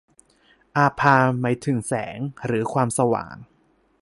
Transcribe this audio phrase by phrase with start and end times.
[0.75, 3.35] อาภา หมายถึงแสงหรือความสว่าง